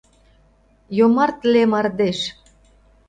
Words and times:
Йомартле 0.97 1.63
мардеж. 1.71 2.19